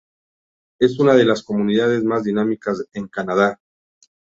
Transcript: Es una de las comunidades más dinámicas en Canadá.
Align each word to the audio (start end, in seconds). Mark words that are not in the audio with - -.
Es 0.79 0.97
una 0.99 1.13
de 1.13 1.25
las 1.25 1.43
comunidades 1.43 2.03
más 2.03 2.23
dinámicas 2.23 2.83
en 2.93 3.07
Canadá. 3.07 3.59